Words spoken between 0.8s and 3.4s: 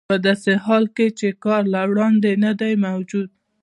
کې چې کار له وړاندې نه دی موجود